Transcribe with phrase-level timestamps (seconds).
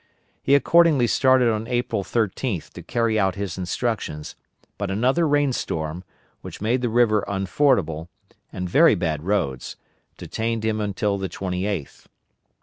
[0.41, 4.35] He accordingly started on April 13th to carry out his instructions,
[4.79, 6.03] but another rain storm,
[6.41, 8.07] which made the river unfordable,
[8.51, 9.75] and very bad roads,
[10.17, 12.07] detained him until the 28th.